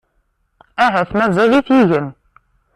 [0.85, 2.07] Ahat mazal-it igen.